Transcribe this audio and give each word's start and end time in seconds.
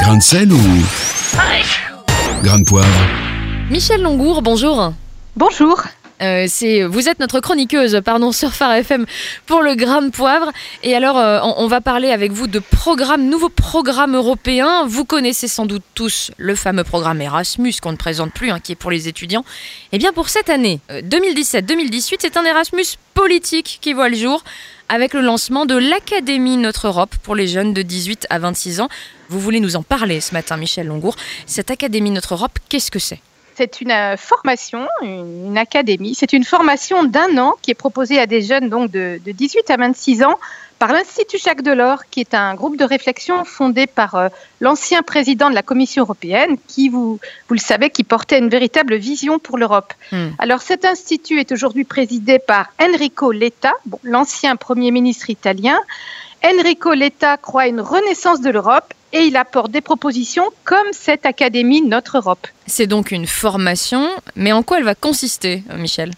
Grain 0.00 0.16
de 0.16 0.22
sel 0.22 0.52
ou 0.52 0.58
grain 2.42 2.58
de 2.58 2.64
poivre? 2.64 2.88
Michel 3.70 4.02
Longour, 4.02 4.42
bonjour. 4.42 4.92
Bonjour. 5.36 5.82
Euh, 6.22 6.46
vous 6.88 7.08
êtes 7.08 7.18
notre 7.18 7.40
chroniqueuse, 7.40 8.00
pardon, 8.04 8.32
sur 8.32 8.52
Phare 8.52 8.74
FM 8.74 9.06
pour 9.46 9.62
le 9.62 9.74
grain 9.74 10.02
de 10.02 10.10
poivre. 10.10 10.52
Et 10.82 10.94
alors, 10.94 11.18
euh, 11.18 11.40
on, 11.42 11.66
va 11.66 11.80
parler 11.80 12.10
avec 12.10 12.32
vous 12.32 12.46
de 12.46 12.62
nouveaux 13.18 13.48
programmes 13.48 14.14
européens. 14.14 14.86
Vous 14.86 15.04
connaissez 15.04 15.48
sans 15.48 15.66
doute 15.66 15.82
tous 15.94 16.30
le 16.36 16.54
fameux 16.54 16.84
programme 16.84 17.20
Erasmus 17.20 17.74
qu'on 17.82 17.92
ne 17.92 17.96
présente 17.96 18.32
plus, 18.32 18.50
hein, 18.50 18.60
qui 18.60 18.72
est 18.72 18.76
pour 18.76 18.90
les 18.90 19.08
étudiants. 19.08 19.44
Et 19.92 19.98
bien 19.98 20.12
pour 20.12 20.28
cette 20.28 20.50
année, 20.50 20.80
euh, 20.90 21.02
2017-2018, 21.02 22.16
c'est 22.20 22.36
un 22.36 22.44
Erasmus 22.44 22.84
politique 23.14 23.78
qui 23.80 23.92
voit 23.92 24.08
le 24.08 24.16
jour 24.16 24.44
avec 24.88 25.14
le 25.14 25.20
lancement 25.20 25.66
de 25.66 25.76
l'Académie 25.76 26.56
Notre 26.56 26.88
Europe 26.88 27.14
pour 27.22 27.34
les 27.34 27.48
jeunes 27.48 27.72
de 27.72 27.82
18 27.82 28.26
à 28.30 28.38
26 28.38 28.80
ans. 28.80 28.88
Vous 29.28 29.40
voulez 29.40 29.60
nous 29.60 29.76
en 29.76 29.82
parler 29.82 30.20
ce 30.20 30.34
matin, 30.34 30.56
Michel 30.56 30.86
Longour. 30.86 31.16
Cette 31.46 31.70
Académie 31.70 32.10
Notre 32.10 32.34
Europe, 32.34 32.58
qu'est-ce 32.68 32.90
que 32.90 32.98
c'est? 32.98 33.20
C'est 33.56 33.80
une 33.80 33.90
euh, 33.90 34.16
formation, 34.16 34.86
une, 35.02 35.46
une 35.46 35.58
académie. 35.58 36.14
C'est 36.14 36.32
une 36.32 36.44
formation 36.44 37.04
d'un 37.04 37.38
an 37.38 37.54
qui 37.62 37.70
est 37.70 37.74
proposée 37.74 38.18
à 38.18 38.26
des 38.26 38.42
jeunes 38.42 38.68
donc 38.68 38.90
de, 38.90 39.20
de 39.24 39.32
18 39.32 39.70
à 39.70 39.76
26 39.76 40.24
ans 40.24 40.38
par 40.78 40.92
l'Institut 40.92 41.38
Jacques 41.38 41.62
Delors, 41.62 42.04
qui 42.10 42.20
est 42.20 42.34
un 42.34 42.54
groupe 42.54 42.76
de 42.76 42.84
réflexion 42.84 43.44
fondé 43.44 43.86
par 43.86 44.16
euh, 44.16 44.28
l'ancien 44.60 45.02
président 45.02 45.48
de 45.48 45.54
la 45.54 45.62
Commission 45.62 46.02
européenne, 46.02 46.56
qui, 46.66 46.88
vous, 46.88 47.20
vous 47.48 47.54
le 47.54 47.60
savez, 47.60 47.90
qui 47.90 48.04
portait 48.04 48.38
une 48.38 48.48
véritable 48.48 48.96
vision 48.96 49.38
pour 49.38 49.56
l'Europe. 49.56 49.94
Hmm. 50.12 50.28
Alors 50.38 50.62
cet 50.62 50.84
institut 50.84 51.38
est 51.38 51.52
aujourd'hui 51.52 51.84
présidé 51.84 52.38
par 52.38 52.66
Enrico 52.80 53.32
Letta, 53.32 53.72
bon, 53.86 53.98
l'ancien 54.02 54.56
Premier 54.56 54.90
ministre 54.90 55.30
italien. 55.30 55.78
Enrico 56.44 56.92
Letta 56.92 57.36
croit 57.36 57.62
à 57.62 57.68
une 57.68 57.80
renaissance 57.80 58.40
de 58.40 58.50
l'Europe 58.50 58.92
et 59.14 59.22
il 59.26 59.36
apporte 59.36 59.70
des 59.70 59.80
propositions 59.80 60.50
comme 60.64 60.86
cette 60.92 61.24
Académie 61.24 61.80
Notre 61.80 62.18
Europe. 62.18 62.46
C'est 62.66 62.88
donc 62.88 63.12
une 63.12 63.26
formation, 63.26 64.10
mais 64.34 64.52
en 64.52 64.62
quoi 64.62 64.78
elle 64.78 64.84
va 64.84 64.96
consister, 64.96 65.62
euh, 65.70 65.78
Michel? 65.78 66.10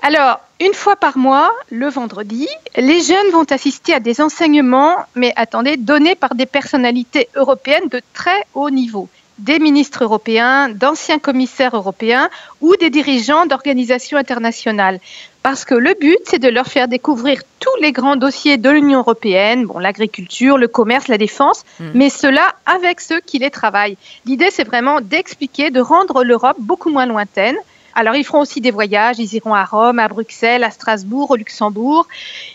Alors, 0.00 0.40
une 0.60 0.72
fois 0.72 0.96
par 0.96 1.18
mois, 1.18 1.52
le 1.70 1.88
vendredi, 1.88 2.48
les 2.76 3.02
jeunes 3.02 3.30
vont 3.32 3.44
assister 3.50 3.94
à 3.94 4.00
des 4.00 4.20
enseignements, 4.20 4.96
mais 5.14 5.32
attendez, 5.36 5.76
donnés 5.76 6.14
par 6.14 6.34
des 6.34 6.46
personnalités 6.46 7.28
européennes 7.34 7.88
de 7.88 8.00
très 8.14 8.46
haut 8.54 8.70
niveau. 8.70 9.08
Des 9.42 9.58
ministres 9.58 10.04
européens, 10.04 10.68
d'anciens 10.68 11.18
commissaires 11.18 11.74
européens 11.74 12.28
ou 12.60 12.76
des 12.76 12.90
dirigeants 12.90 13.44
d'organisations 13.46 14.16
internationales. 14.16 15.00
Parce 15.42 15.64
que 15.64 15.74
le 15.74 15.94
but, 16.00 16.20
c'est 16.26 16.38
de 16.38 16.48
leur 16.48 16.68
faire 16.68 16.86
découvrir 16.86 17.42
tous 17.58 17.76
les 17.80 17.90
grands 17.90 18.14
dossiers 18.14 18.56
de 18.56 18.70
l'Union 18.70 19.00
européenne, 19.00 19.66
bon, 19.66 19.80
l'agriculture, 19.80 20.58
le 20.58 20.68
commerce, 20.68 21.08
la 21.08 21.18
défense, 21.18 21.64
Mm. 21.80 21.84
mais 21.94 22.08
cela 22.10 22.54
avec 22.66 23.00
ceux 23.00 23.18
qui 23.18 23.40
les 23.40 23.50
travaillent. 23.50 23.96
L'idée, 24.26 24.50
c'est 24.52 24.62
vraiment 24.72 25.00
d'expliquer, 25.00 25.70
de 25.70 25.80
rendre 25.80 26.22
l'Europe 26.22 26.58
beaucoup 26.60 26.90
moins 26.90 27.06
lointaine. 27.06 27.56
Alors, 27.94 28.14
ils 28.14 28.24
feront 28.24 28.40
aussi 28.40 28.60
des 28.60 28.70
voyages. 28.70 29.18
Ils 29.18 29.34
iront 29.34 29.54
à 29.54 29.64
Rome, 29.64 29.98
à 29.98 30.08
Bruxelles, 30.08 30.64
à 30.64 30.70
Strasbourg, 30.70 31.30
au 31.30 31.36
Luxembourg. 31.36 32.06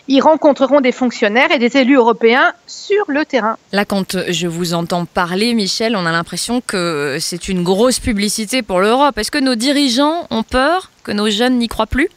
Ils 0.08 0.20
rencontreront 0.20 0.80
des 0.80 0.92
fonctionnaires 0.92 1.50
et 1.50 1.58
des 1.58 1.76
élus 1.76 1.96
européens 1.96 2.52
sur 2.66 3.04
le 3.08 3.24
terrain. 3.24 3.56
Là, 3.72 3.84
quand 3.84 4.16
je 4.28 4.46
vous 4.46 4.74
entends 4.74 5.04
parler, 5.04 5.54
Michel, 5.54 5.96
on 5.96 6.06
a 6.06 6.12
l'impression 6.12 6.60
que 6.60 7.18
c'est 7.20 7.48
une 7.48 7.62
grosse 7.62 8.00
publicité 8.00 8.62
pour 8.62 8.80
l'Europe. 8.80 9.16
Est-ce 9.18 9.30
que 9.30 9.38
nos 9.38 9.54
dirigeants 9.54 10.26
ont 10.30 10.42
peur 10.42 10.90
que 11.04 11.12
nos 11.12 11.30
jeunes 11.30 11.58
n'y 11.58 11.68
croient 11.68 11.86
plus? 11.86 12.08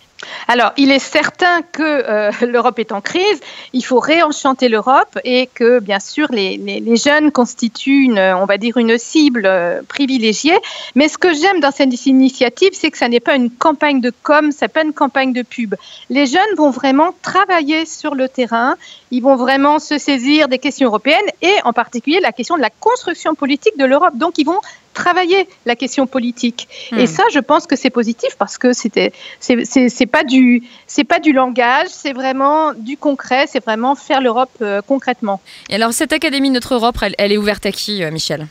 Alors, 0.47 0.71
il 0.77 0.91
est 0.91 0.99
certain 0.99 1.61
que 1.61 1.81
euh, 1.83 2.31
l'Europe 2.45 2.79
est 2.79 2.91
en 2.91 3.01
crise. 3.01 3.39
Il 3.73 3.83
faut 3.83 3.99
réenchanter 3.99 4.69
l'Europe 4.69 5.17
et 5.23 5.47
que, 5.53 5.79
bien 5.79 5.99
sûr, 5.99 6.27
les, 6.31 6.59
jeunes 6.95 7.31
constituent, 7.31 8.03
une, 8.03 8.19
on 8.19 8.45
va 8.45 8.57
dire, 8.57 8.77
une 8.77 8.97
cible 8.97 9.45
euh, 9.45 9.81
privilégiée. 9.87 10.57
Mais 10.95 11.07
ce 11.07 11.17
que 11.17 11.33
j'aime 11.33 11.59
dans 11.59 11.71
cette 11.71 12.05
initiative, 12.05 12.71
c'est 12.73 12.91
que 12.91 12.97
ça 12.97 13.07
n'est 13.07 13.19
pas 13.19 13.35
une 13.35 13.49
campagne 13.49 14.01
de 14.01 14.11
com, 14.23 14.51
c'est 14.51 14.67
pas 14.67 14.83
une 14.83 14.93
campagne 14.93 15.33
de 15.33 15.41
pub. 15.41 15.75
Les 16.09 16.25
jeunes 16.25 16.55
vont 16.57 16.69
vraiment 16.69 17.13
travailler 17.21 17.85
sur 17.85 18.15
le 18.15 18.29
terrain. 18.29 18.75
Ils 19.11 19.21
vont 19.21 19.35
vraiment 19.35 19.79
se 19.79 19.97
saisir 19.97 20.47
des 20.47 20.59
questions 20.59 20.87
européennes 20.87 21.19
et, 21.41 21.53
en 21.63 21.73
particulier, 21.73 22.19
la 22.19 22.31
question 22.31 22.55
de 22.55 22.61
la 22.61 22.69
construction 22.69 23.35
politique 23.35 23.77
de 23.77 23.85
l'Europe. 23.85 24.15
Donc, 24.15 24.37
ils 24.37 24.45
vont 24.45 24.59
travailler 24.93 25.47
la 25.65 25.75
question 25.75 26.07
politique. 26.07 26.67
Et 26.97 27.03
Hmm. 27.03 27.07
ça, 27.07 27.23
je 27.33 27.39
pense 27.39 27.67
que 27.67 27.75
c'est 27.75 27.89
positif 27.89 28.35
parce 28.37 28.57
que 28.57 28.73
c'était, 28.73 29.11
c'est, 29.39 29.65
c'est, 29.65 29.89
c'est 29.89 30.05
pas 30.05 30.23
du, 30.23 30.63
c'est 30.87 31.03
pas 31.03 31.19
du 31.19 31.31
langage, 31.33 31.87
c'est 31.89 32.13
vraiment 32.13 32.73
du 32.73 32.97
concret, 32.97 33.45
c'est 33.47 33.63
vraiment 33.63 33.95
faire 33.95 34.21
l'Europe 34.21 34.49
euh, 34.61 34.81
concrètement. 34.85 35.41
Et 35.69 35.75
alors, 35.75 35.93
cette 35.93 36.13
Académie 36.13 36.49
Notre 36.49 36.73
Europe, 36.75 36.97
elle, 37.01 37.15
elle 37.17 37.31
est 37.31 37.37
ouverte 37.37 37.65
à 37.65 37.71
qui, 37.71 38.03
euh, 38.03 38.11
Michel? 38.11 38.47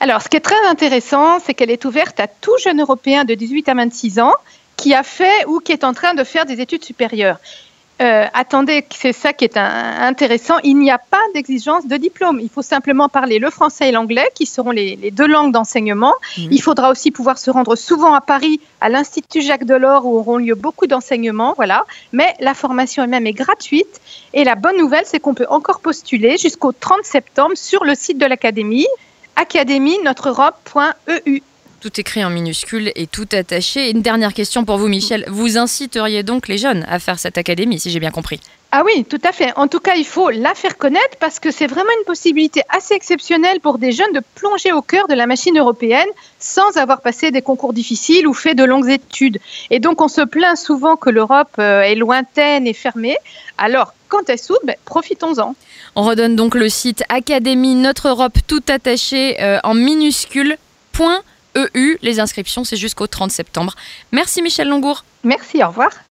Alors, 0.00 0.22
ce 0.22 0.28
qui 0.28 0.36
est 0.36 0.40
très 0.40 0.66
intéressant, 0.66 1.38
c'est 1.38 1.54
qu'elle 1.54 1.70
est 1.70 1.84
ouverte 1.84 2.18
à 2.20 2.26
tout 2.26 2.56
jeune 2.62 2.80
Européen 2.80 3.24
de 3.24 3.34
18 3.34 3.68
à 3.68 3.74
26 3.74 4.18
ans 4.18 4.34
qui 4.76 4.92
a 4.92 5.02
fait 5.04 5.46
ou 5.46 5.60
qui 5.60 5.72
est 5.72 5.84
en 5.84 5.92
train 5.94 6.14
de 6.14 6.24
faire 6.24 6.44
des 6.46 6.60
études 6.60 6.84
supérieures. 6.84 7.38
Euh, 8.02 8.24
attendez, 8.34 8.84
c'est 8.92 9.12
ça 9.12 9.32
qui 9.32 9.44
est 9.44 9.56
un- 9.56 10.02
intéressant. 10.02 10.56
Il 10.64 10.78
n'y 10.78 10.90
a 10.90 10.98
pas 10.98 11.20
d'exigence 11.32 11.86
de 11.86 11.96
diplôme. 11.96 12.40
Il 12.40 12.48
faut 12.48 12.60
simplement 12.62 13.08
parler 13.08 13.38
le 13.38 13.50
français 13.50 13.88
et 13.88 13.92
l'anglais, 13.92 14.28
qui 14.34 14.46
seront 14.46 14.72
les, 14.72 14.96
les 14.96 15.12
deux 15.12 15.28
langues 15.28 15.52
d'enseignement. 15.52 16.12
Il 16.50 16.60
faudra 16.60 16.90
aussi 16.90 17.12
pouvoir 17.12 17.38
se 17.38 17.52
rendre 17.52 17.76
souvent 17.76 18.12
à 18.12 18.20
Paris, 18.20 18.60
à 18.80 18.88
l'Institut 18.88 19.42
Jacques 19.42 19.64
Delors, 19.64 20.06
où 20.06 20.18
auront 20.18 20.38
lieu 20.38 20.56
beaucoup 20.56 20.88
d'enseignements. 20.88 21.54
Voilà. 21.56 21.84
Mais 22.12 22.34
la 22.40 22.54
formation 22.54 23.04
elle-même 23.04 23.28
est 23.28 23.32
gratuite. 23.32 24.00
Et 24.32 24.42
la 24.42 24.56
bonne 24.56 24.76
nouvelle, 24.76 25.04
c'est 25.06 25.20
qu'on 25.20 25.34
peut 25.34 25.46
encore 25.48 25.78
postuler 25.80 26.36
jusqu'au 26.36 26.72
30 26.72 27.04
septembre 27.04 27.56
sur 27.56 27.84
le 27.84 27.94
site 27.94 28.18
de 28.18 28.26
l'Académie, 28.26 28.88
académie-notre-europe.eu. 29.36 31.42
Tout 31.84 32.00
écrit 32.00 32.24
en 32.24 32.30
minuscule 32.30 32.92
et 32.94 33.06
tout 33.06 33.28
attaché. 33.32 33.88
Et 33.88 33.90
Une 33.90 34.00
dernière 34.00 34.32
question 34.32 34.64
pour 34.64 34.78
vous, 34.78 34.88
Michel. 34.88 35.26
Vous 35.28 35.58
inciteriez 35.58 36.22
donc 36.22 36.48
les 36.48 36.56
jeunes 36.56 36.86
à 36.88 36.98
faire 36.98 37.18
cette 37.18 37.36
académie, 37.36 37.78
si 37.78 37.90
j'ai 37.90 38.00
bien 38.00 38.10
compris? 38.10 38.40
Ah 38.72 38.84
oui, 38.86 39.04
tout 39.04 39.20
à 39.22 39.32
fait. 39.32 39.52
En 39.56 39.68
tout 39.68 39.80
cas, 39.80 39.94
il 39.94 40.06
faut 40.06 40.30
la 40.30 40.54
faire 40.54 40.78
connaître 40.78 41.18
parce 41.20 41.38
que 41.38 41.50
c'est 41.50 41.66
vraiment 41.66 41.90
une 42.00 42.06
possibilité 42.06 42.62
assez 42.70 42.94
exceptionnelle 42.94 43.60
pour 43.60 43.76
des 43.76 43.92
jeunes 43.92 44.14
de 44.14 44.22
plonger 44.34 44.72
au 44.72 44.80
cœur 44.80 45.08
de 45.08 45.14
la 45.14 45.26
machine 45.26 45.58
européenne 45.58 46.08
sans 46.38 46.78
avoir 46.78 47.02
passé 47.02 47.30
des 47.30 47.42
concours 47.42 47.74
difficiles 47.74 48.26
ou 48.26 48.32
fait 48.32 48.54
de 48.54 48.64
longues 48.64 48.88
études. 48.88 49.38
Et 49.68 49.78
donc, 49.78 50.00
on 50.00 50.08
se 50.08 50.22
plaint 50.22 50.56
souvent 50.56 50.96
que 50.96 51.10
l'Europe 51.10 51.52
euh, 51.58 51.82
est 51.82 51.96
lointaine 51.96 52.66
et 52.66 52.72
fermée. 52.72 53.18
Alors, 53.58 53.92
quand 54.08 54.30
elle 54.30 54.38
s'ouvre, 54.38 54.60
ben, 54.64 54.76
profitons-en. 54.86 55.54
On 55.96 56.02
redonne 56.04 56.34
donc 56.34 56.54
le 56.54 56.70
site 56.70 57.04
Académie 57.10 57.74
Notre 57.74 58.08
Europe, 58.08 58.38
tout 58.46 58.62
attaché 58.68 59.36
euh, 59.42 59.58
en 59.64 59.74
minuscule, 59.74 60.56
point 60.92 61.20
EU. 61.56 61.96
Les 62.02 62.20
inscriptions, 62.20 62.64
c'est 62.64 62.76
jusqu'au 62.76 63.06
30 63.06 63.30
septembre. 63.30 63.74
Merci, 64.12 64.42
Michel 64.42 64.68
Longour. 64.68 65.04
Merci, 65.22 65.62
au 65.62 65.68
revoir. 65.68 65.90